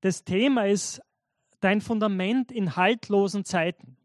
[0.00, 1.02] Das Thema ist
[1.60, 3.96] dein Fundament in haltlosen Zeiten.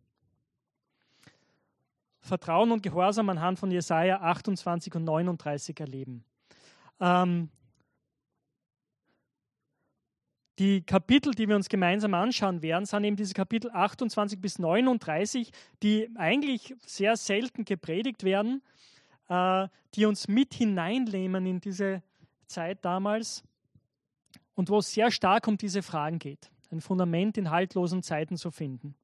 [2.20, 6.26] Vertrauen und Gehorsam anhand von Jesaja 28 und 39 erleben.
[7.00, 7.50] Ähm,
[10.58, 15.52] die Kapitel, die wir uns gemeinsam anschauen werden, sind eben diese Kapitel 28 bis 39,
[15.84, 18.64] die eigentlich sehr selten gepredigt werden,
[19.28, 22.02] äh, die uns mit hineinnehmen in diese
[22.48, 23.44] Zeit damals
[24.56, 28.52] und wo es sehr stark um diese Fragen geht, ein Fundament in haltlosen Zeiten zu
[28.52, 28.96] finden.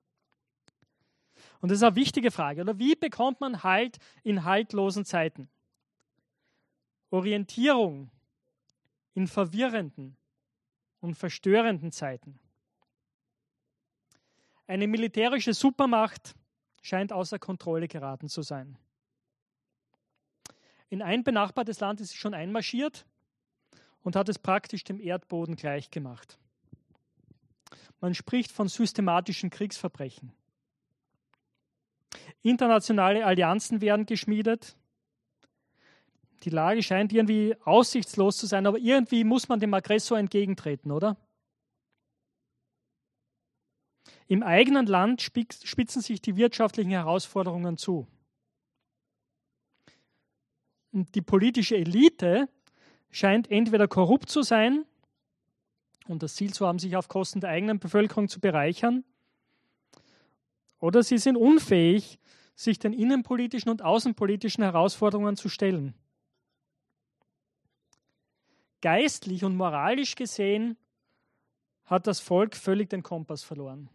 [1.60, 2.80] Und das ist eine wichtige Frage, oder?
[2.80, 5.50] Wie bekommt man Halt in haltlosen Zeiten?
[7.10, 8.10] Orientierung
[9.14, 10.16] in verwirrenden,
[11.02, 12.40] und verstörenden Zeiten.
[14.68, 16.36] Eine militärische Supermacht
[16.82, 18.77] scheint außer Kontrolle geraten zu sein.
[20.90, 23.05] In ein benachbartes Land ist sie schon einmarschiert
[24.04, 26.38] und hat es praktisch dem Erdboden gleichgemacht.
[28.00, 30.34] Man spricht von systematischen Kriegsverbrechen.
[32.41, 34.76] Internationale Allianzen werden geschmiedet
[36.44, 41.18] die Lage scheint irgendwie aussichtslos zu sein, aber irgendwie muss man dem Aggressor entgegentreten, oder?
[44.27, 48.07] Im eigenen Land spitzen sich die wirtschaftlichen Herausforderungen zu.
[50.91, 52.49] Und die politische Elite
[53.12, 54.85] scheint entweder korrupt zu sein
[56.07, 59.04] und das Ziel zu haben, sich auf Kosten der eigenen Bevölkerung zu bereichern,
[60.79, 62.17] oder sie sind unfähig,
[62.55, 65.94] sich den innenpolitischen und außenpolitischen Herausforderungen zu stellen
[68.81, 70.78] geistlich und moralisch gesehen
[71.85, 73.89] hat das Volk völlig den Kompass verloren.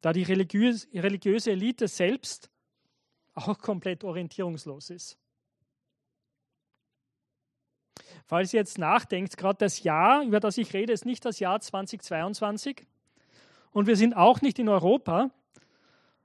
[0.00, 2.50] Da die religiös, religiöse Elite selbst
[3.34, 5.18] auch komplett orientierungslos ist.
[8.32, 11.60] Falls ihr jetzt nachdenkt, gerade das Jahr, über das ich rede, ist nicht das Jahr
[11.60, 12.86] 2022
[13.72, 15.30] und wir sind auch nicht in Europa,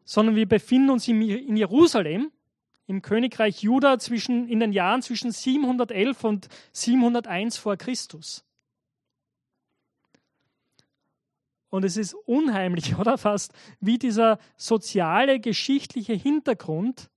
[0.06, 2.32] sondern wir befinden uns in Jerusalem
[2.86, 8.46] im Königreich Juda zwischen, in den Jahren zwischen 711 und 701 vor Christus.
[11.68, 13.52] Und es ist unheimlich, oder fast,
[13.82, 17.10] wie dieser soziale, geschichtliche Hintergrund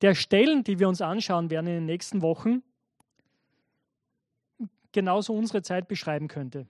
[0.00, 2.62] der Stellen, die wir uns anschauen werden in den nächsten Wochen,
[4.92, 6.66] genauso unsere Zeit beschreiben könnte.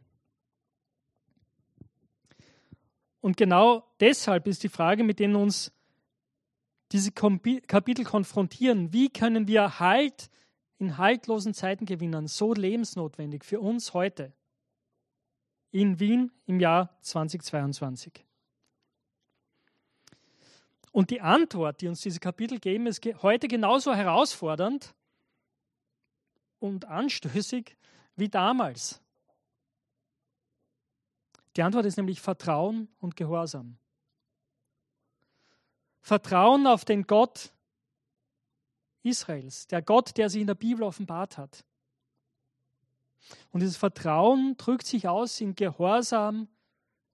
[3.20, 5.72] Und genau deshalb ist die Frage, mit der uns
[6.92, 8.92] diese Kapitel konfrontieren.
[8.92, 10.30] Wie können wir Halt
[10.78, 12.26] in haltlosen Zeiten gewinnen?
[12.26, 14.32] So lebensnotwendig für uns heute
[15.70, 18.24] in Wien im Jahr 2022.
[20.92, 24.94] Und die Antwort, die uns diese Kapitel geben, ist heute genauso herausfordernd
[26.58, 27.76] und anstößig
[28.20, 29.00] wie damals.
[31.56, 33.76] Die Antwort ist nämlich Vertrauen und Gehorsam.
[36.00, 37.52] Vertrauen auf den Gott
[39.02, 41.64] Israels, der Gott, der sich in der Bibel offenbart hat.
[43.50, 46.48] Und dieses Vertrauen drückt sich aus in Gehorsam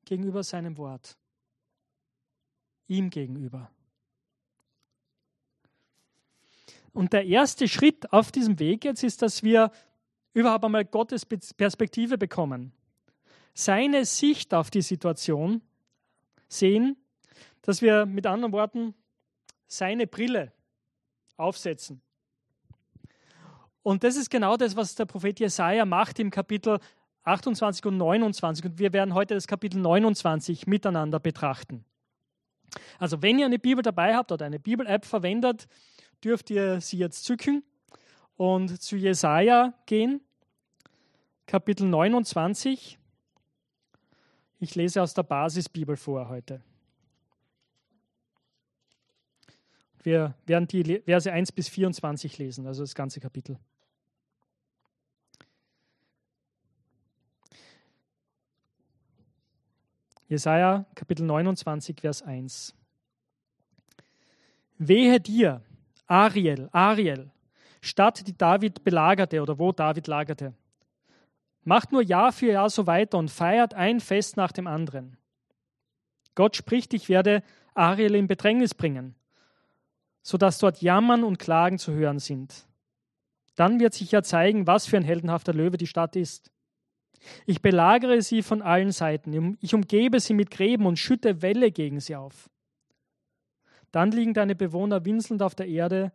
[0.05, 1.17] gegenüber seinem Wort,
[2.87, 3.71] ihm gegenüber.
[6.93, 9.71] Und der erste Schritt auf diesem Weg jetzt ist, dass wir
[10.37, 12.73] überhaupt einmal Gottes Perspektive bekommen,
[13.55, 15.63] seine Sicht auf die Situation
[16.49, 16.97] sehen
[17.67, 18.95] dass wir mit anderen Worten
[19.67, 20.53] seine Brille
[21.37, 22.01] aufsetzen.
[23.83, 26.79] Und das ist genau das, was der Prophet Jesaja macht im Kapitel
[27.25, 28.65] 28 und 29.
[28.65, 31.85] Und wir werden heute das Kapitel 29 miteinander betrachten.
[32.99, 35.67] Also, wenn ihr eine Bibel dabei habt oder eine Bibel-App verwendet,
[36.23, 37.65] dürft ihr sie jetzt zücken
[38.37, 40.21] und zu Jesaja gehen,
[41.47, 42.99] Kapitel 29.
[44.59, 46.61] Ich lese aus der Basisbibel vor heute.
[50.03, 53.59] Wir werden die Verse 1 bis 24 lesen, also das ganze Kapitel.
[60.29, 62.75] Jesaja Kapitel 29, Vers 1.
[64.79, 65.62] Wehe dir,
[66.09, 67.31] Ariel, Ariel,
[67.81, 70.53] Stadt, die David belagerte oder wo David lagerte.
[71.67, 75.19] Macht nur Jahr für Jahr so weiter und feiert ein Fest nach dem anderen.
[76.35, 77.43] Gott spricht, ich werde
[77.75, 79.15] Ariel in Bedrängnis bringen
[80.27, 82.67] sodass dort Jammern und Klagen zu hören sind.
[83.55, 86.51] Dann wird sich ja zeigen, was für ein heldenhafter Löwe die Stadt ist.
[87.47, 92.01] Ich belagere sie von allen Seiten, ich umgebe sie mit Gräben und schütte Wälle gegen
[92.01, 92.51] sie auf.
[93.93, 96.11] Dann liegen deine Bewohner winselnd auf der Erde,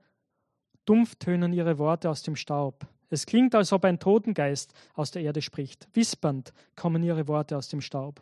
[0.84, 2.86] dumpf tönen ihre Worte aus dem Staub.
[3.12, 5.88] Es klingt, als ob ein Totengeist aus der Erde spricht.
[5.94, 8.22] Wispernd kommen ihre Worte aus dem Staub.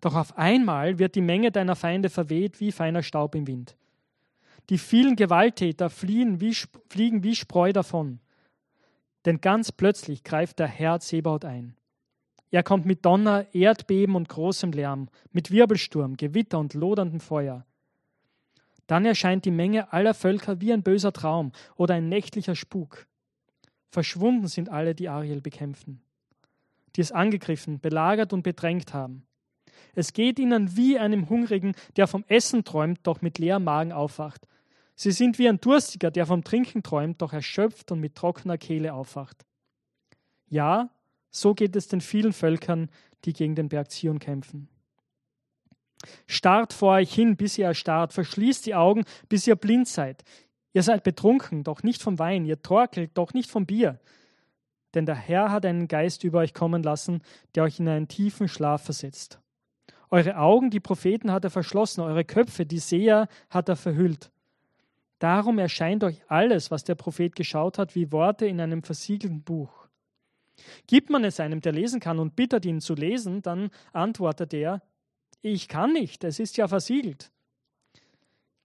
[0.00, 3.76] Doch auf einmal wird die Menge deiner Feinde verweht wie feiner Staub im Wind.
[4.70, 6.54] Die vielen Gewalttäter fliehen wie,
[6.88, 8.20] fliegen wie Spreu davon.
[9.26, 11.76] Denn ganz plötzlich greift der Herr Zebaut ein.
[12.50, 17.66] Er kommt mit Donner, Erdbeben und großem Lärm, mit Wirbelsturm, Gewitter und loderndem Feuer.
[18.86, 23.06] Dann erscheint die Menge aller Völker wie ein böser Traum oder ein nächtlicher Spuk.
[23.90, 26.02] Verschwunden sind alle, die Ariel bekämpften,
[26.96, 29.26] die es angegriffen, belagert und bedrängt haben.
[29.94, 34.46] Es geht ihnen wie einem Hungrigen, der vom Essen träumt, doch mit leerem Magen aufwacht.
[34.94, 38.94] Sie sind wie ein Durstiger, der vom Trinken träumt, doch erschöpft und mit trockener Kehle
[38.94, 39.44] aufwacht.
[40.48, 40.90] Ja,
[41.30, 42.90] so geht es den vielen Völkern,
[43.24, 44.68] die gegen den Berg Zion kämpfen.
[46.26, 50.22] Starrt vor euch hin, bis ihr erstarrt, verschließt die Augen, bis ihr blind seid.
[50.72, 53.98] Ihr seid betrunken, doch nicht vom Wein, ihr torkelt, doch nicht vom Bier.
[54.94, 57.22] Denn der Herr hat einen Geist über euch kommen lassen,
[57.54, 59.40] der euch in einen tiefen Schlaf versetzt.
[60.10, 64.30] Eure Augen, die Propheten, hat er verschlossen, eure Köpfe, die Seher, hat er verhüllt.
[65.18, 69.88] Darum erscheint euch alles, was der Prophet geschaut hat, wie Worte in einem versiegelten Buch.
[70.86, 74.82] Gibt man es einem, der lesen kann, und bittet ihn zu lesen, dann antwortet er,
[75.40, 77.30] ich kann nicht, es ist ja versiegelt.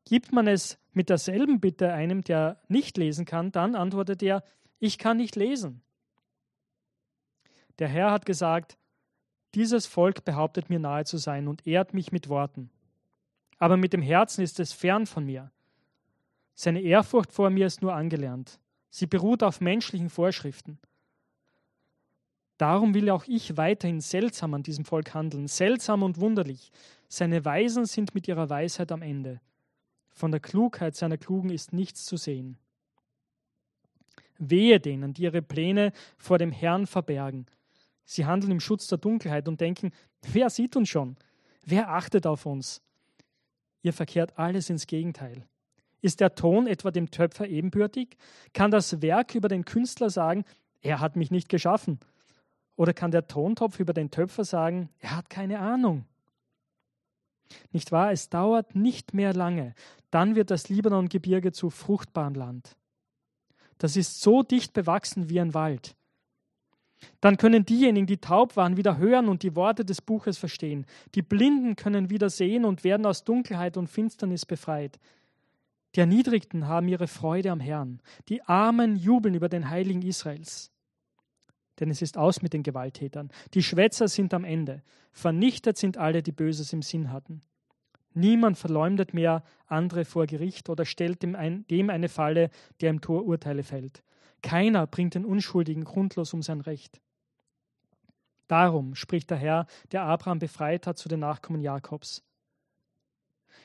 [0.06, 4.44] Gibt man es mit derselben Bitte einem, der nicht lesen kann, dann antwortet er,
[4.80, 5.82] ich kann nicht lesen.
[7.80, 8.78] Der Herr hat gesagt,
[9.56, 12.70] dieses Volk behauptet mir nahe zu sein und ehrt mich mit Worten.
[13.60, 15.52] Aber mit dem Herzen ist es fern von mir.
[16.56, 18.60] Seine Ehrfurcht vor mir ist nur angelernt.
[18.90, 20.80] Sie beruht auf menschlichen Vorschriften.
[22.58, 26.72] Darum will auch ich weiterhin seltsam an diesem Volk handeln, seltsam und wunderlich.
[27.08, 29.42] Seine Weisen sind mit ihrer Weisheit am Ende.
[30.14, 32.58] Von der Klugheit seiner Klugen ist nichts zu sehen.
[34.38, 37.46] Wehe denen, die ihre Pläne vor dem Herrn verbergen.
[38.06, 41.18] Sie handeln im Schutz der Dunkelheit und denken, wer sieht uns schon?
[41.66, 42.82] Wer achtet auf uns?
[43.82, 45.48] Ihr verkehrt alles ins Gegenteil.
[46.02, 48.18] Ist der Ton etwa dem Töpfer ebenbürtig?
[48.54, 50.44] Kann das Werk über den Künstler sagen,
[50.82, 52.00] er hat mich nicht geschaffen?
[52.76, 56.06] Oder kann der Tontopf über den Töpfer sagen, er hat keine Ahnung?
[57.72, 58.12] Nicht wahr?
[58.12, 59.74] Es dauert nicht mehr lange.
[60.12, 62.76] Dann wird das Libanon-Gebirge zu fruchtbarem Land.
[63.78, 65.96] Das ist so dicht bewachsen wie ein Wald.
[67.20, 70.86] Dann können diejenigen, die taub waren, wieder hören und die Worte des Buches verstehen.
[71.16, 75.00] Die Blinden können wieder sehen und werden aus Dunkelheit und Finsternis befreit.
[75.96, 78.02] Die Erniedrigten haben ihre Freude am Herrn.
[78.30, 80.73] Die Armen jubeln über den Heiligen Israels
[81.80, 83.30] denn es ist aus mit den Gewalttätern.
[83.54, 84.82] Die Schwätzer sind am Ende.
[85.12, 87.42] Vernichtet sind alle, die Böses im Sinn hatten.
[88.14, 92.50] Niemand verleumdet mehr andere vor Gericht oder stellt dem, ein, dem eine Falle,
[92.82, 94.04] der im Tor Urteile fällt.
[94.42, 97.02] Keiner bringt den Unschuldigen grundlos um sein Recht.
[98.48, 102.24] Darum spricht der Herr, der Abraham befreit hat zu den Nachkommen Jakobs.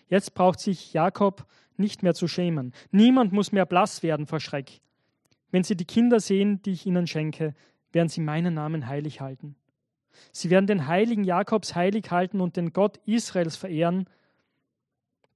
[0.06, 1.46] Jetzt braucht sich Jakob
[1.76, 2.72] nicht mehr zu schämen.
[2.90, 4.80] Niemand muss mehr blass werden vor Schreck.
[5.50, 7.54] Wenn sie die Kinder sehen, die ich ihnen schenke,
[7.92, 9.56] werden sie meinen Namen heilig halten.
[10.32, 14.08] Sie werden den heiligen Jakobs heilig halten und den Gott Israels verehren.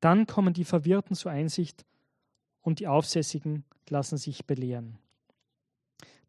[0.00, 1.84] Dann kommen die Verwirrten zur Einsicht
[2.62, 4.98] und die Aufsässigen lassen sich belehren.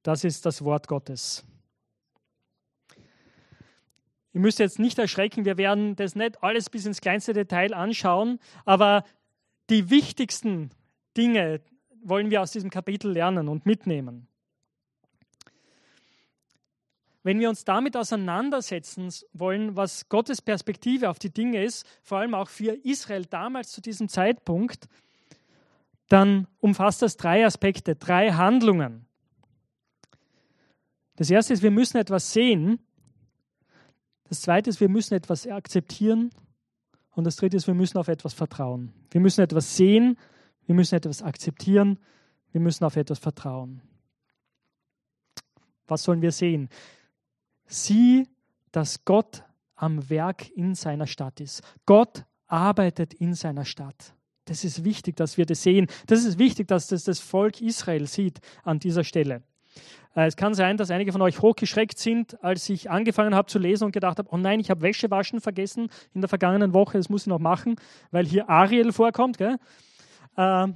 [0.03, 1.45] Das ist das Wort Gottes.
[4.33, 8.39] Ihr müsst jetzt nicht erschrecken, wir werden das nicht alles bis ins kleinste Detail anschauen,
[8.65, 9.05] aber
[9.69, 10.71] die wichtigsten
[11.15, 11.61] Dinge
[12.03, 14.27] wollen wir aus diesem Kapitel lernen und mitnehmen.
[17.23, 22.33] Wenn wir uns damit auseinandersetzen wollen, was Gottes Perspektive auf die Dinge ist, vor allem
[22.33, 24.89] auch für Israel damals zu diesem Zeitpunkt,
[26.09, 29.05] dann umfasst das drei Aspekte, drei Handlungen.
[31.15, 32.79] Das erste ist, wir müssen etwas sehen.
[34.25, 36.31] Das zweite ist, wir müssen etwas akzeptieren.
[37.11, 38.91] Und das dritte ist, wir müssen auf etwas vertrauen.
[39.11, 40.17] Wir müssen etwas sehen,
[40.65, 41.99] wir müssen etwas akzeptieren,
[42.51, 43.81] wir müssen auf etwas vertrauen.
[45.87, 46.69] Was sollen wir sehen?
[47.65, 48.27] Sieh,
[48.71, 49.43] dass Gott
[49.75, 51.61] am Werk in seiner Stadt ist.
[51.85, 54.13] Gott arbeitet in seiner Stadt.
[54.45, 55.87] Das ist wichtig, dass wir das sehen.
[56.07, 59.43] Das ist wichtig, dass das das Volk Israel sieht an dieser Stelle.
[60.15, 63.59] Äh, es kann sein, dass einige von euch hochgeschreckt sind, als ich angefangen habe zu
[63.59, 66.97] lesen und gedacht habe, oh nein, ich habe Wäsche waschen vergessen in der vergangenen Woche,
[66.97, 67.75] das muss ich noch machen,
[68.11, 69.37] weil hier Ariel vorkommt.
[69.37, 69.57] Gell?
[70.37, 70.75] Ähm,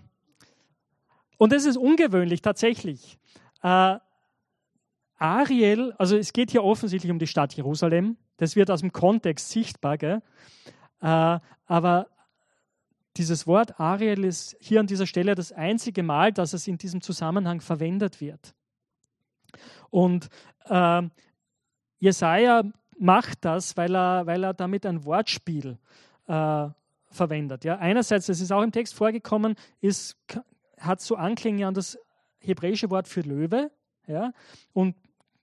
[1.38, 3.20] und das ist ungewöhnlich tatsächlich.
[5.18, 9.50] Ariel, also es geht hier offensichtlich um die Stadt Jerusalem, das wird aus dem Kontext
[9.50, 10.22] sichtbar, gell?
[11.02, 12.08] Äh, aber
[13.18, 17.02] dieses Wort Ariel ist hier an dieser Stelle das einzige Mal, dass es in diesem
[17.02, 18.54] Zusammenhang verwendet wird.
[19.90, 20.30] Und
[20.66, 21.02] äh,
[22.00, 22.64] Jesaja
[23.00, 25.78] macht das, weil er, weil er damit ein Wortspiel
[26.28, 26.68] äh,
[27.10, 27.66] verwendet.
[27.66, 27.78] Ja?
[27.80, 30.18] Einerseits, das ist auch im Text vorgekommen, ist,
[30.80, 31.98] hat so Anklänge an das
[32.40, 33.72] hebräische Wort für Löwe
[34.06, 34.32] ja?
[34.74, 34.96] und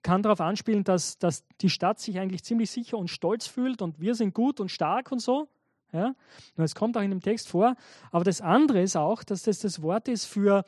[0.05, 3.99] kann darauf anspielen, dass, dass die Stadt sich eigentlich ziemlich sicher und stolz fühlt und
[3.99, 5.47] wir sind gut und stark und so.
[5.91, 6.13] Ja?
[6.55, 7.75] Und es kommt auch in dem Text vor.
[8.11, 10.63] Aber das andere ist auch, dass das das Wort ist für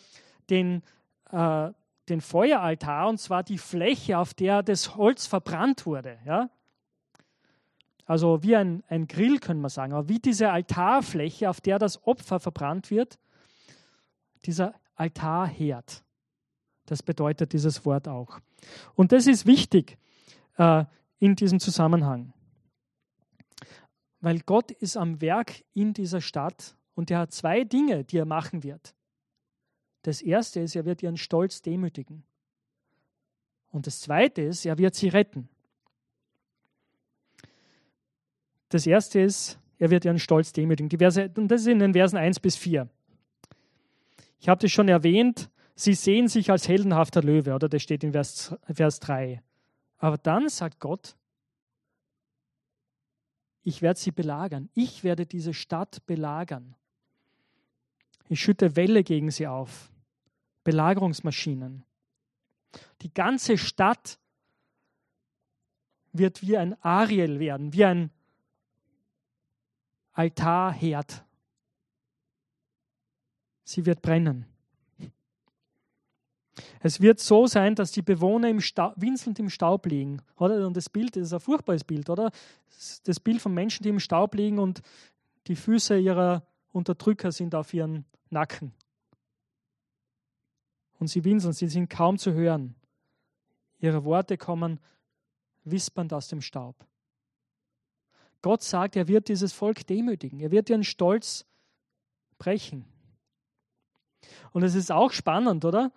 [0.50, 0.82] den,
[1.30, 1.70] äh,
[2.10, 6.18] den Feueraltar und zwar die Fläche, auf der das Holz verbrannt wurde.
[6.26, 6.50] Ja?
[8.08, 12.04] Also wie ein, ein Grill, können wir sagen, aber wie diese Altarfläche, auf der das
[12.08, 13.20] Opfer verbrannt wird,
[14.48, 16.04] dieser Altarherd.
[16.88, 18.40] Das bedeutet dieses Wort auch.
[18.96, 19.98] Und das ist wichtig
[20.58, 20.86] äh,
[21.20, 22.34] in diesem Zusammenhang.
[24.22, 28.26] Weil Gott ist am Werk in dieser Stadt und er hat zwei Dinge, die er
[28.26, 28.96] machen wird.
[30.02, 32.24] Das erste ist, er wird ihren Stolz demütigen.
[33.70, 35.50] Und das zweite ist, er wird sie retten.
[38.70, 40.88] Das erste ist, er wird ihren Stolz demütigen.
[40.88, 42.88] Die Verse, und das ist in den Versen 1 bis 4.
[44.40, 48.12] Ich habe das schon erwähnt, sie sehen sich als heldenhafter Löwe, oder das steht in
[48.12, 49.42] Vers, Vers 3.
[49.98, 51.16] Aber dann sagt Gott,
[53.64, 54.70] ich werde sie belagern.
[54.74, 56.76] Ich werde diese Stadt belagern.
[58.30, 59.92] Ich schütte Welle gegen sie auf.
[60.64, 61.86] Belagerungsmaschinen.
[63.02, 64.20] Die ganze Stadt
[66.12, 68.12] wird wie ein Ariel werden, wie ein
[70.14, 71.24] Altarherd.
[73.64, 74.46] Sie wird brennen.
[76.82, 80.22] Es wird so sein, dass die Bewohner im Staub, winselnd im Staub liegen.
[80.38, 80.66] Oder?
[80.66, 82.32] Und das Bild das ist ein furchtbares Bild, oder?
[83.04, 84.82] Das Bild von Menschen, die im Staub liegen und
[85.48, 88.74] die Füße ihrer Unterdrücker sind auf ihren Nacken.
[91.00, 92.76] Und sie winseln, sie sind kaum zu hören.
[93.80, 94.80] Ihre Worte kommen
[95.64, 96.76] wispernd aus dem Staub.
[98.42, 100.40] Gott sagt, er wird dieses Volk demütigen.
[100.40, 101.46] Er wird ihren Stolz
[102.38, 102.86] brechen.
[104.52, 105.92] Und es ist auch spannend, oder?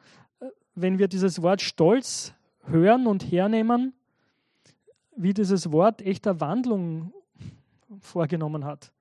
[0.75, 2.35] Wenn wir dieses Wort Stolz
[2.65, 3.95] hören und hernehmen,
[5.17, 7.13] wie dieses Wort echter Wandlung
[8.01, 8.93] vorgenommen hat.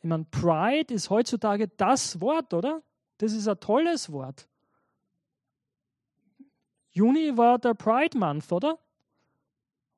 [0.00, 2.82] Ich meine, Pride ist heutzutage das Wort, oder?
[3.18, 4.48] Das ist ein tolles Wort.
[6.90, 8.78] Juni war der Pride Month, oder?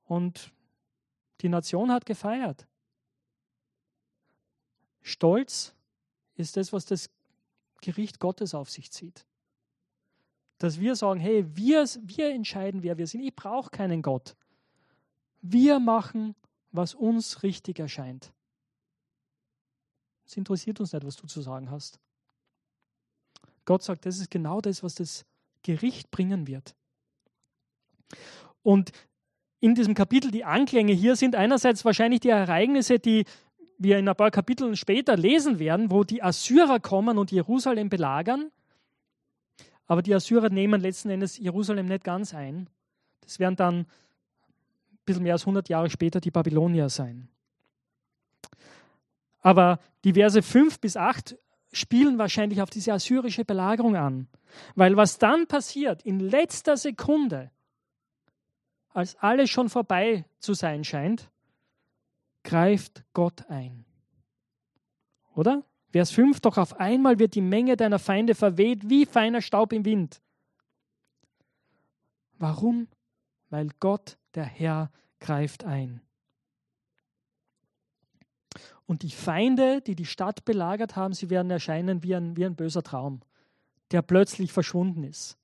[0.05, 0.53] Und
[1.41, 2.67] die Nation hat gefeiert.
[5.03, 5.75] Stolz
[6.35, 7.09] ist das, was das
[7.81, 9.25] Gericht Gottes auf sich zieht.
[10.59, 13.23] Dass wir sagen, hey, wir, wir entscheiden, wer wir sind.
[13.23, 14.37] Ich brauche keinen Gott.
[15.41, 16.35] Wir machen,
[16.73, 18.33] was uns richtig erscheint.
[20.27, 21.99] Es interessiert uns nicht, was du zu sagen hast.
[23.65, 25.25] Gott sagt, das ist genau das, was das
[25.63, 26.75] Gericht bringen wird.
[28.63, 28.93] Und
[29.61, 33.25] in diesem Kapitel die Anklänge hier sind einerseits wahrscheinlich die Ereignisse, die
[33.79, 38.51] wir in ein paar Kapiteln später lesen werden, wo die Assyrer kommen und Jerusalem belagern.
[39.89, 42.69] Aber die Assyrer nehmen letzten Endes Jerusalem nicht ganz ein.
[43.23, 43.87] Das werden dann ein
[45.05, 47.29] bisschen mehr als 100 Jahre später die Babylonier sein.
[49.41, 51.37] Aber die Verse 5 bis 8
[51.73, 54.29] spielen wahrscheinlich auf diese assyrische Belagerung an.
[54.75, 57.51] Weil was dann passiert, in letzter Sekunde,
[58.91, 61.31] als alles schon vorbei zu sein scheint,
[62.43, 63.85] greift Gott ein.
[65.35, 65.63] Oder?
[65.91, 69.85] Vers 5, doch auf einmal wird die Menge deiner Feinde verweht wie feiner Staub im
[69.85, 70.21] Wind.
[72.39, 72.89] Warum?
[73.49, 76.01] Weil Gott, der Herr, greift ein.
[78.87, 82.57] Und die Feinde, die die Stadt belagert haben, sie werden erscheinen wie ein, wie ein
[82.57, 83.21] böser Traum,
[83.91, 85.39] der plötzlich verschwunden ist.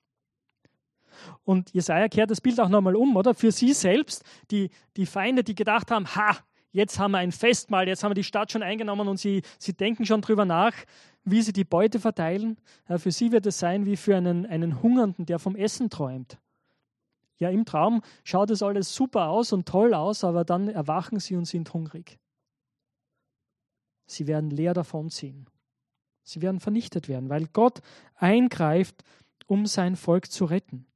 [1.45, 3.35] Und Jesaja kehrt das Bild auch nochmal um, oder?
[3.35, 6.37] Für sie selbst, die, die Feinde, die gedacht haben, ha,
[6.75, 9.73] jetzt haben wir ein Festmahl, jetzt haben wir die Stadt schon eingenommen und sie, sie
[9.73, 10.75] denken schon drüber nach,
[11.25, 12.59] wie sie die Beute verteilen.
[12.89, 16.39] Ja, für sie wird es sein wie für einen, einen Hungernden, der vom Essen träumt.
[17.39, 21.37] Ja, im Traum schaut es alles super aus und toll aus, aber dann erwachen sie
[21.37, 22.19] und sind hungrig.
[24.07, 25.47] Sie werden leer davonziehen.
[26.25, 27.81] Sie werden vernichtet werden, weil Gott
[28.17, 29.05] eingreift,
[29.47, 30.87] um sein Volk zu retten.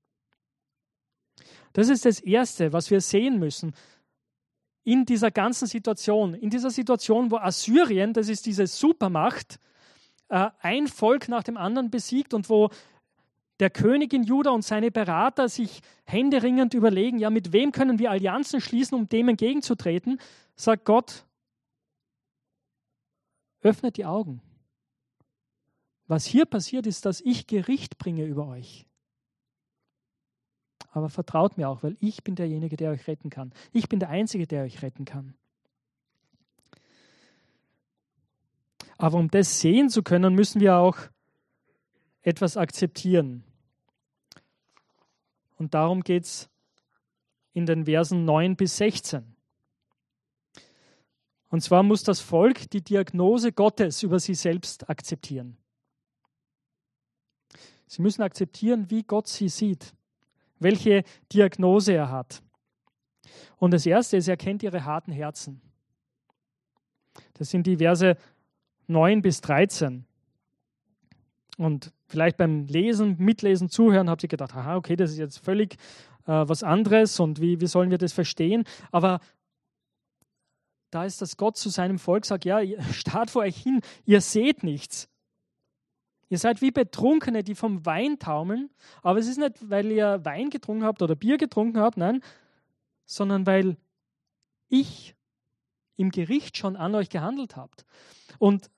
[1.72, 3.74] Das ist das Erste, was wir sehen müssen
[4.88, 6.32] in dieser ganzen Situation.
[6.32, 9.60] In dieser Situation, wo Assyrien, das ist diese Supermacht,
[10.30, 12.70] äh, ein Volk nach dem anderen besiegt und wo
[13.60, 18.10] der König in Juda und seine Berater sich händeringend überlegen, ja, mit wem können wir
[18.10, 20.18] Allianzen schließen, um dem entgegenzutreten,
[20.56, 21.26] sagt Gott,
[23.60, 24.40] öffnet die Augen.
[26.06, 28.86] Was hier passiert ist, dass ich Gericht bringe über euch.
[30.90, 33.52] Aber vertraut mir auch, weil ich bin derjenige, der euch retten kann.
[33.72, 35.34] Ich bin der Einzige, der euch retten kann.
[38.96, 40.96] Aber um das sehen zu können, müssen wir auch
[42.22, 43.44] etwas akzeptieren.
[45.56, 46.48] Und darum geht es
[47.52, 49.34] in den Versen 9 bis 16.
[51.48, 55.56] Und zwar muss das Volk die Diagnose Gottes über sie selbst akzeptieren.
[57.86, 59.94] Sie müssen akzeptieren, wie Gott sie sieht,
[60.60, 62.42] welche Diagnose er hat.
[63.58, 65.60] Und das Erste ist, er kennt ihre harten Herzen.
[67.34, 68.16] Das sind die Verse
[68.86, 70.04] 9 bis 13.
[71.56, 75.74] Und vielleicht beim Lesen, Mitlesen, Zuhören habt ihr gedacht, aha, okay, das ist jetzt völlig
[76.26, 78.64] äh, was anderes und wie, wie sollen wir das verstehen?
[78.92, 79.20] Aber
[80.90, 82.60] da ist, dass Gott zu seinem Volk sagt, ja,
[82.92, 85.08] starrt vor euch hin, ihr seht nichts.
[86.30, 88.70] Ihr seid wie Betrunkene, die vom Wein taumeln,
[89.02, 92.22] aber es ist nicht, weil ihr Wein getrunken habt oder Bier getrunken habt, nein,
[93.06, 93.76] sondern weil
[94.68, 95.14] ich
[95.96, 97.84] im Gericht schon an euch gehandelt habt.
[98.38, 98.70] Und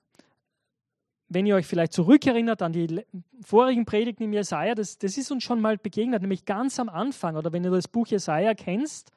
[1.27, 3.05] wenn ihr euch vielleicht zurückerinnert an die
[3.41, 7.35] vorigen Predigten im Jesaja, das, das ist uns schon mal begegnet, nämlich ganz am Anfang,
[7.35, 9.11] oder wenn du das Buch Jesaja kennst,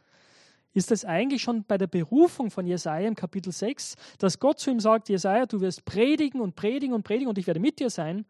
[0.75, 4.71] ist das eigentlich schon bei der Berufung von Jesaja im Kapitel 6, dass Gott zu
[4.71, 7.90] ihm sagt: Jesaja, du wirst predigen und predigen und predigen und ich werde mit dir
[7.90, 8.26] sein,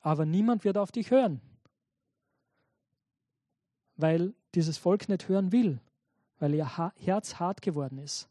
[0.00, 1.40] aber niemand wird auf dich hören.
[3.96, 5.80] Weil dieses Volk nicht hören will,
[6.38, 8.28] weil ihr Herz hart geworden ist.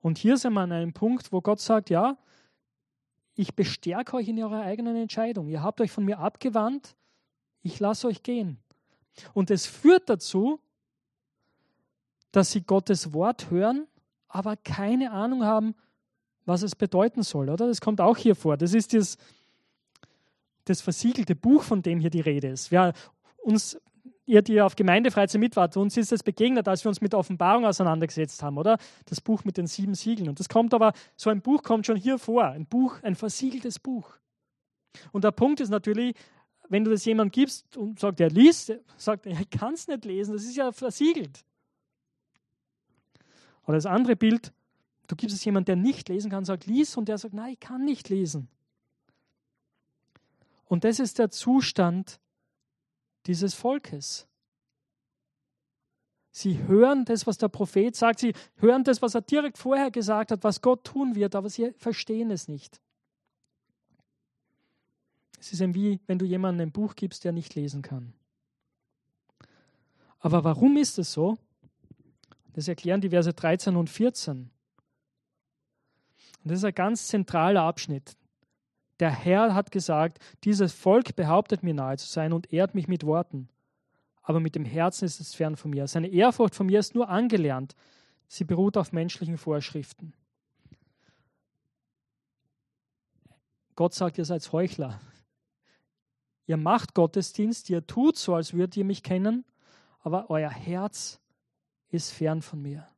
[0.00, 2.16] Und hier sind wir an einem Punkt, wo Gott sagt: Ja,
[3.34, 5.48] ich bestärke euch in eurer eigenen Entscheidung.
[5.48, 6.94] Ihr habt euch von mir abgewandt,
[7.62, 8.62] ich lasse euch gehen.
[9.34, 10.60] Und es führt dazu,
[12.32, 13.86] dass sie Gottes Wort hören,
[14.28, 15.74] aber keine Ahnung haben,
[16.46, 17.66] was es bedeuten soll, oder?
[17.66, 18.56] Das kommt auch hier vor.
[18.56, 19.18] Das ist das,
[20.64, 22.70] das versiegelte Buch, von dem hier die Rede ist.
[22.70, 22.92] Wir,
[23.38, 23.80] uns,
[24.26, 27.64] ihr, die auf Gemeindefreizeit mit wart, uns ist es begegnet, als wir uns mit Offenbarung
[27.66, 28.78] auseinandergesetzt haben, oder?
[29.06, 30.28] Das Buch mit den sieben Siegeln.
[30.28, 32.44] Und das kommt aber, so ein Buch kommt schon hier vor.
[32.44, 34.08] Ein Buch, ein versiegeltes Buch.
[35.12, 36.14] Und der Punkt ist natürlich,
[36.68, 40.04] wenn du das jemandem gibst und sagt, er liest, sagt er, ich kann es nicht
[40.04, 41.44] lesen, das ist ja versiegelt.
[43.66, 44.52] Oder das andere Bild,
[45.06, 47.60] du gibst es jemandem, der nicht lesen kann, sagt, lies, und der sagt, nein, ich
[47.60, 48.48] kann nicht lesen.
[50.66, 52.20] Und das ist der Zustand
[53.26, 54.26] dieses Volkes.
[56.30, 60.30] Sie hören das, was der Prophet sagt, sie hören das, was er direkt vorher gesagt
[60.30, 62.80] hat, was Gott tun wird, aber sie verstehen es nicht.
[65.40, 68.12] Es ist wie, wenn du jemandem ein Buch gibst, der nicht lesen kann.
[70.20, 71.38] Aber warum ist es so?
[72.52, 74.50] Das erklären die Verse 13 und 14.
[76.42, 78.16] Und das ist ein ganz zentraler Abschnitt.
[78.98, 83.04] Der Herr hat gesagt, dieses Volk behauptet mir nahe zu sein und ehrt mich mit
[83.04, 83.48] Worten.
[84.22, 85.86] Aber mit dem Herzen ist es fern von mir.
[85.86, 87.74] Seine Ehrfurcht von mir ist nur angelernt.
[88.28, 90.12] Sie beruht auf menschlichen Vorschriften.
[93.74, 95.00] Gott sagt, ihr seid Heuchler.
[96.46, 99.44] Ihr macht Gottesdienst, ihr tut so, als würdet ihr mich kennen,
[100.00, 101.20] aber euer Herz
[101.90, 102.88] ist fern von mir.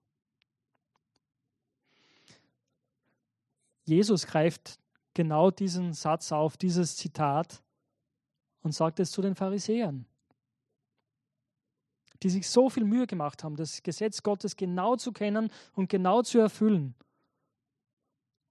[3.84, 4.78] Jesus greift
[5.14, 7.62] genau diesen Satz auf, dieses Zitat
[8.62, 10.06] und sagt es zu den Pharisäern,
[12.22, 16.22] die sich so viel Mühe gemacht haben, das Gesetz Gottes genau zu kennen und genau
[16.22, 16.94] zu erfüllen.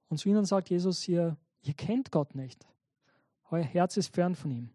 [0.10, 2.68] Und zu ihnen sagt Jesus, ihr, ihr kennt Gott nicht.
[3.50, 4.70] Euer Herz ist fern von ihm.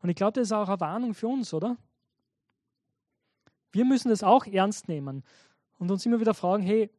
[0.00, 1.76] Und ich glaube, das ist auch eine Warnung für uns, oder?
[3.72, 5.22] Wir müssen das auch ernst nehmen
[5.78, 6.90] und uns immer wieder fragen, hey,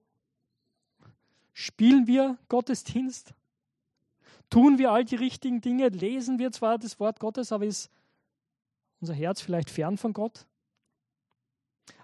[1.53, 3.33] spielen wir Gottesdienst?
[4.49, 5.89] Tun wir all die richtigen Dinge?
[5.89, 7.89] Lesen wir zwar das Wort Gottes, aber ist
[8.99, 10.45] unser Herz vielleicht fern von Gott?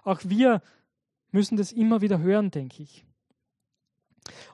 [0.04, 0.62] Auch wir
[1.30, 3.04] müssen das immer wieder hören, denke ich.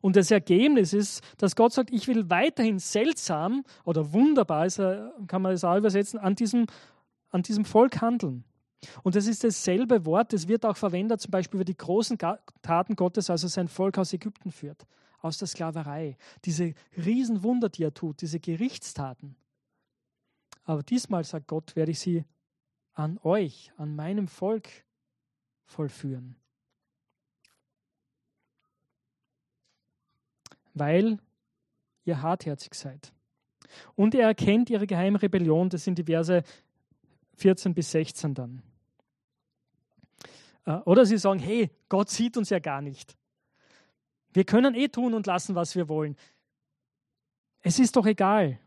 [0.01, 4.69] Und das Ergebnis ist, dass Gott sagt, ich will weiterhin seltsam oder wunderbar,
[5.27, 6.67] kann man das auch übersetzen, an diesem,
[7.31, 8.45] an diesem Volk handeln.
[9.03, 12.97] Und das ist dasselbe Wort, das wird auch verwendet, zum Beispiel über die großen Taten
[12.97, 14.87] Gottes, als er sein Volk aus Ägypten führt,
[15.21, 16.17] aus der Sklaverei.
[16.45, 19.37] Diese Riesenwunder, die er tut, diese Gerichtstaten.
[20.65, 22.25] Aber diesmal, sagt Gott, werde ich sie
[22.95, 24.69] an euch, an meinem Volk
[25.65, 26.37] vollführen.
[30.73, 31.19] Weil
[32.05, 33.13] ihr hartherzig seid.
[33.95, 36.43] Und er erkennt ihre geheime Rebellion, das sind die Verse
[37.37, 38.63] 14 bis 16 dann.
[40.65, 43.17] Äh, oder sie sagen, hey, Gott sieht uns ja gar nicht.
[44.33, 46.17] Wir können eh tun und lassen, was wir wollen.
[47.61, 48.59] Es ist doch egal.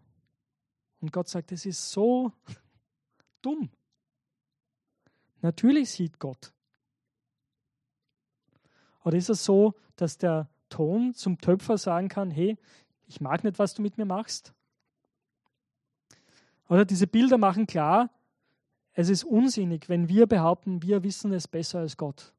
[1.02, 2.32] Und Gott sagt, es ist so
[3.42, 3.70] dumm.
[5.42, 6.54] Natürlich sieht Gott.
[9.04, 12.58] Oder ist es so, dass der Ton zum Töpfer sagen kann, hey,
[13.06, 14.54] ich mag nicht, was du mit mir machst?
[16.68, 18.10] Oder diese Bilder machen klar,
[19.00, 22.34] es ist unsinnig, wenn wir behaupten, wir wissen es besser als Gott,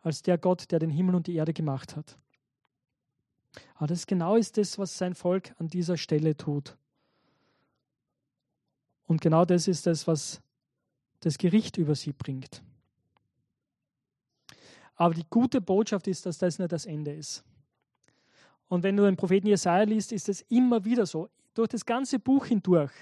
[0.00, 2.16] als der Gott, der den Himmel und die Erde gemacht hat.
[3.74, 6.78] Aber das genau ist das, was sein Volk an dieser Stelle tut.
[9.06, 10.40] Und genau das ist das, was
[11.20, 12.62] das Gericht über sie bringt.
[14.94, 17.44] Aber die gute Botschaft ist, dass das nicht das Ende ist.
[18.68, 21.28] Und wenn du den Propheten Jesaja liest, ist es immer wieder so.
[21.52, 22.92] Durch das ganze Buch hindurch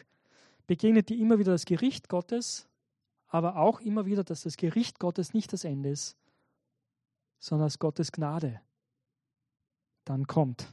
[0.67, 2.69] begegnet dir immer wieder das Gericht Gottes,
[3.29, 6.17] aber auch immer wieder, dass das Gericht Gottes nicht das Ende ist,
[7.39, 8.61] sondern dass Gottes Gnade
[10.05, 10.73] dann kommt.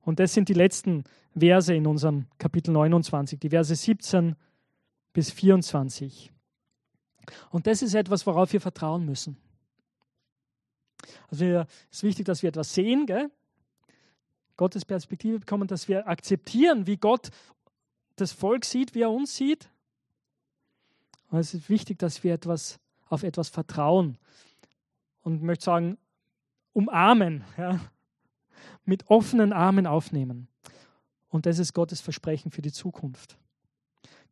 [0.00, 1.04] Und das sind die letzten
[1.38, 4.36] Verse in unserem Kapitel 29, die Verse 17
[5.12, 6.32] bis 24.
[7.50, 9.36] Und das ist etwas, worauf wir vertrauen müssen.
[11.30, 13.30] Also es ist wichtig, dass wir etwas sehen, gell?
[14.56, 17.30] Gottes Perspektive bekommen, dass wir akzeptieren, wie Gott
[18.20, 19.68] das Volk sieht, wie er uns sieht.
[21.30, 22.78] Und es ist wichtig, dass wir etwas,
[23.08, 24.18] auf etwas vertrauen.
[25.22, 25.98] Und ich möchte sagen,
[26.72, 27.80] umarmen, ja?
[28.84, 30.48] mit offenen Armen aufnehmen.
[31.28, 33.38] Und das ist Gottes Versprechen für die Zukunft.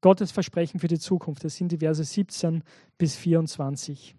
[0.00, 2.62] Gottes Versprechen für die Zukunft, das sind die Verse 17
[2.98, 4.14] bis 24.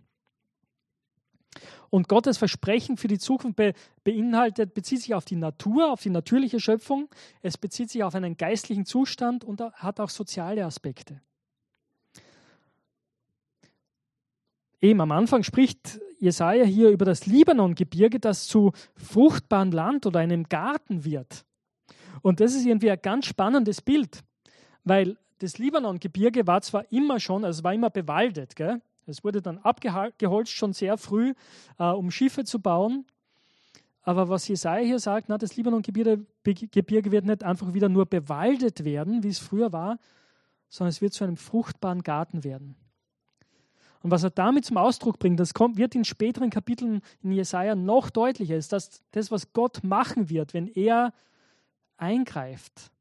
[1.89, 6.09] Und Gottes Versprechen für die Zukunft be beinhaltet, bezieht sich auf die Natur, auf die
[6.09, 7.09] natürliche Schöpfung.
[7.41, 11.21] Es bezieht sich auf einen geistlichen Zustand und hat auch soziale Aspekte.
[14.79, 20.43] Eben am Anfang spricht Jesaja hier über das Libanon-Gebirge, das zu fruchtbarem Land oder einem
[20.47, 21.45] Garten wird.
[22.21, 24.23] Und das ist irgendwie ein ganz spannendes Bild,
[24.83, 28.81] weil das Libanon-Gebirge war zwar immer schon, also war immer bewaldet, gell?
[29.07, 31.33] Es wurde dann abgeholzt schon sehr früh,
[31.79, 33.05] äh, um Schiffe zu bauen.
[34.01, 36.25] Aber was Jesaja hier sagt, na, das Libanon-Gebirge
[37.11, 39.99] wird nicht einfach wieder nur bewaldet werden, wie es früher war,
[40.69, 42.75] sondern es wird zu einem fruchtbaren Garten werden.
[44.01, 47.75] Und was er damit zum Ausdruck bringt, das kommt, wird in späteren Kapiteln in Jesaja
[47.75, 51.13] noch deutlicher, ist, dass das, was Gott machen wird, wenn er
[51.97, 52.91] eingreift,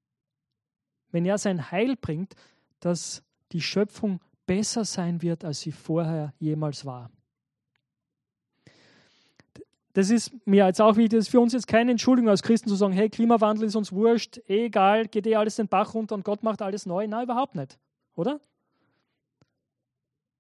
[1.13, 2.35] wenn er sein Heil bringt,
[2.81, 7.11] dass die Schöpfung besser sein wird, als sie vorher jemals war.
[9.93, 12.69] Das ist mir jetzt auch wichtig, das ist für uns jetzt keine Entschuldigung als Christen
[12.69, 16.15] zu sagen, hey, Klimawandel ist uns wurscht, eh egal, geht eh alles den Bach runter
[16.15, 17.07] und Gott macht alles neu.
[17.09, 17.79] Nein, überhaupt nicht,
[18.15, 18.41] oder?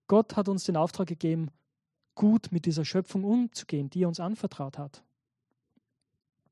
[0.08, 1.48] Gott hat uns den Auftrag gegeben,
[2.14, 5.02] gut mit dieser Schöpfung umzugehen, die er uns anvertraut hat.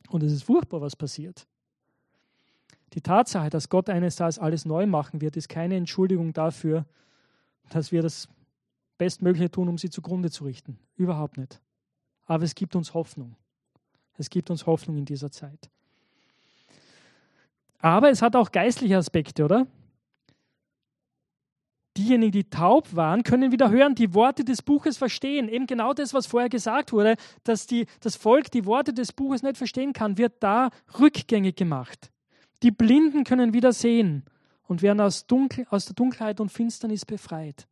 [0.08, 1.46] Und es ist furchtbar, was passiert.
[2.94, 6.86] Die Tatsache, dass Gott eines Tages alles neu machen wird, ist keine Entschuldigung dafür,
[7.70, 8.29] dass wir das
[8.98, 10.79] Bestmögliche tun, um sie zugrunde zu richten.
[10.96, 11.61] Überhaupt nicht.
[12.27, 13.37] Aber es gibt uns Hoffnung.
[14.16, 15.70] Es gibt uns Hoffnung in dieser Zeit.
[17.79, 19.66] Aber es hat auch geistliche Aspekte, oder?
[21.96, 25.48] Diejenigen, die taub waren, können wieder hören, die Worte des Buches verstehen.
[25.48, 29.42] Eben genau das, was vorher gesagt wurde, dass die, das Volk die Worte des Buches
[29.42, 32.11] nicht verstehen kann, wird da rückgängig gemacht.
[32.62, 34.24] Die Blinden können wieder sehen
[34.66, 37.66] und werden aus, Dunkel, aus der Dunkelheit und Finsternis befreit.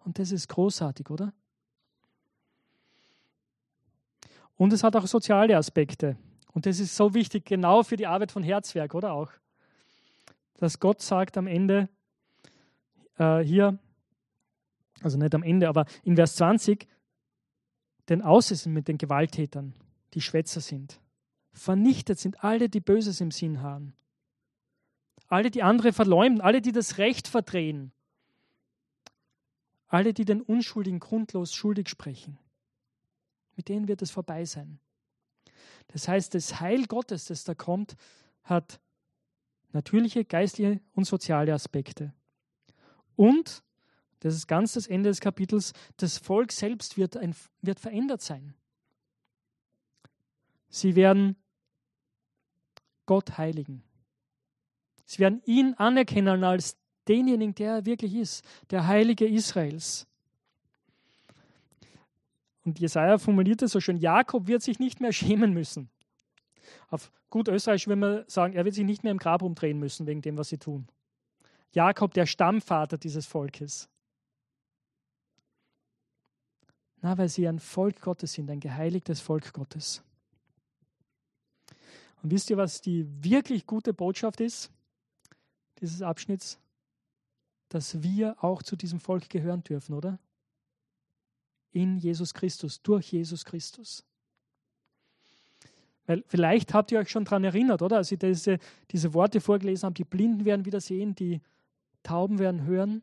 [0.00, 1.32] Und das ist großartig, oder?
[4.56, 6.16] Und es hat auch soziale Aspekte.
[6.52, 9.30] Und das ist so wichtig, genau für die Arbeit von Herzwerk, oder auch?
[10.56, 11.88] Dass Gott sagt am Ende
[13.18, 13.78] äh, hier,
[15.02, 16.86] also nicht am Ende, aber in Vers 20,
[18.08, 19.74] denn außer mit den Gewalttätern,
[20.14, 21.00] die Schwätzer sind.
[21.52, 23.94] Vernichtet sind alle, die Böses im Sinn haben
[25.28, 27.92] alle, die andere verleumden, alle, die das Recht verdrehen,
[29.88, 32.38] alle, die den Unschuldigen grundlos schuldig sprechen.
[33.56, 34.78] Mit denen wird es vorbei sein.
[35.88, 37.96] Das heißt, das Heil Gottes, das da kommt,
[38.42, 38.80] hat
[39.72, 42.12] natürliche, geistliche und soziale Aspekte.
[43.14, 43.62] Und,
[44.20, 48.54] das ist ganz das Ende des Kapitels, das Volk selbst wird, ein, wird verändert sein.
[50.68, 51.36] Sie werden
[53.06, 53.85] Gott heiligen.
[55.06, 56.76] Sie werden ihn anerkennen als
[57.08, 60.06] denjenigen, der er wirklich ist, der Heilige Israels.
[62.64, 65.88] Und Jesaja formuliert es so schön: Jakob wird sich nicht mehr schämen müssen.
[66.88, 70.06] Auf gut Österreich würde man sagen, er wird sich nicht mehr im Grab umdrehen müssen
[70.06, 70.88] wegen dem, was sie tun.
[71.72, 73.88] Jakob, der Stammvater dieses Volkes.
[77.02, 80.02] Na, weil sie ein Volk Gottes sind, ein geheiligtes Volk Gottes.
[82.22, 84.72] Und wisst ihr, was die wirklich gute Botschaft ist?
[85.80, 86.58] Dieses Abschnitts,
[87.68, 90.18] dass wir auch zu diesem Volk gehören dürfen, oder?
[91.72, 94.04] In Jesus Christus, durch Jesus Christus.
[96.06, 97.96] Weil vielleicht habt ihr euch schon daran erinnert, oder?
[97.96, 98.58] Als ich diese,
[98.90, 101.40] diese Worte vorgelesen habe, die Blinden werden wieder sehen, die
[102.02, 103.02] Tauben werden hören.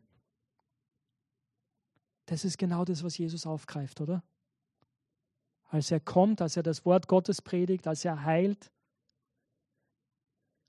[2.26, 4.24] Das ist genau das, was Jesus aufgreift, oder?
[5.66, 8.72] Als er kommt, als er das Wort Gottes predigt, als er heilt,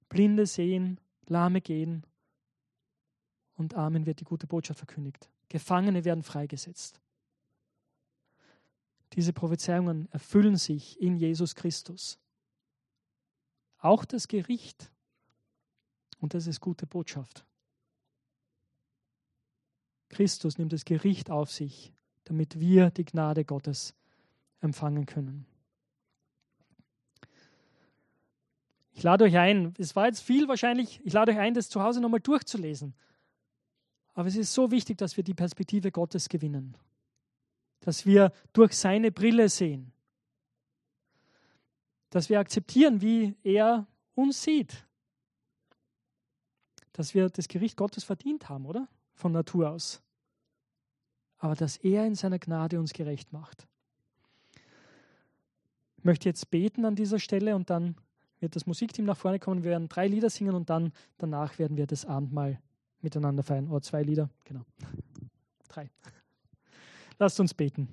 [0.09, 0.99] Blinde sehen,
[1.30, 2.04] Lahme gehen
[3.56, 5.28] und Armen wird die gute Botschaft verkündigt.
[5.48, 7.00] Gefangene werden freigesetzt.
[9.12, 12.18] Diese Prophezeiungen erfüllen sich in Jesus Christus.
[13.78, 14.90] Auch das Gericht.
[16.18, 17.44] Und das ist gute Botschaft.
[20.08, 21.92] Christus nimmt das Gericht auf sich,
[22.24, 23.94] damit wir die Gnade Gottes
[24.60, 25.46] empfangen können.
[28.94, 31.83] Ich lade euch ein, es war jetzt viel wahrscheinlich, ich lade euch ein, das zu
[31.83, 32.94] Hause nochmal durchzulesen.
[34.14, 36.76] Aber es ist so wichtig, dass wir die Perspektive Gottes gewinnen.
[37.80, 39.92] Dass wir durch seine Brille sehen.
[42.11, 44.87] Dass wir akzeptieren, wie er uns sieht.
[46.92, 48.87] Dass wir das Gericht Gottes verdient haben, oder?
[49.14, 50.00] Von Natur aus.
[51.38, 53.66] Aber dass er in seiner Gnade uns gerecht macht.
[55.96, 57.96] Ich möchte jetzt beten an dieser Stelle und dann
[58.44, 59.64] wird das Musikteam nach vorne kommen.
[59.64, 62.61] Wir werden drei Lieder singen und dann danach werden wir das Abendmahl
[63.00, 63.68] miteinander feiern.
[63.68, 64.64] Oder zwei Lieder, genau.
[65.68, 65.90] Drei.
[67.18, 67.88] Lasst uns beten.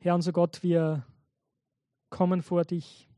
[0.00, 1.06] Herr unser Gott, wir
[2.10, 3.08] kommen vor dich.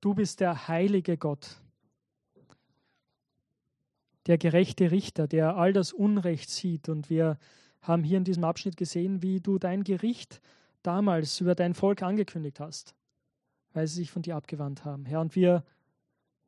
[0.00, 1.60] Du bist der heilige Gott,
[4.26, 6.88] der gerechte Richter, der all das Unrecht sieht.
[6.88, 7.38] Und wir
[7.82, 10.40] haben hier in diesem Abschnitt gesehen, wie du dein Gericht
[10.88, 12.94] damals über dein Volk angekündigt hast,
[13.74, 15.04] weil sie sich von dir abgewandt haben.
[15.04, 15.62] Herr, und wir,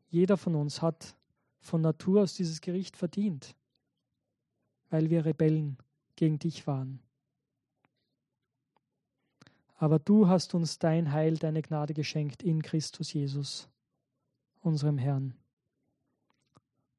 [0.08, 1.14] jeder von uns hat
[1.60, 3.54] von Natur aus dieses Gericht verdient,
[4.88, 5.76] weil wir Rebellen
[6.16, 7.00] gegen dich waren.
[9.76, 13.68] Aber du hast uns dein Heil, deine Gnade geschenkt in Christus Jesus,
[14.62, 15.34] unserem Herrn.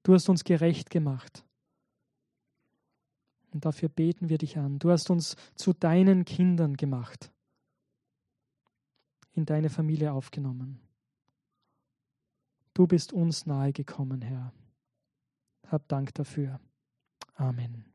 [0.03, 1.43] Du hast uns gerecht gemacht.
[3.51, 4.79] Und dafür beten wir dich an.
[4.79, 7.31] Du hast uns zu deinen Kindern gemacht,
[9.33, 10.79] in deine Familie aufgenommen.
[12.73, 14.53] Du bist uns nahe gekommen, Herr.
[15.67, 16.59] Hab Dank dafür.
[17.35, 17.90] Amen.